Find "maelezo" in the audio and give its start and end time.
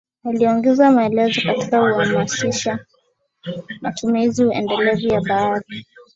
0.91-1.41